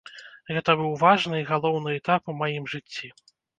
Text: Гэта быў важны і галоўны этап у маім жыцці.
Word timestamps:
Гэта 0.55 0.75
быў 0.79 0.95
важны 1.03 1.35
і 1.43 1.45
галоўны 1.51 1.89
этап 1.99 2.21
у 2.35 2.37
маім 2.41 2.69
жыцці. 2.77 3.15